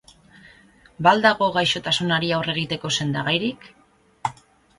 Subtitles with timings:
[1.07, 3.71] Ba al dago gaixotasunari aurre egiteko sendagairik?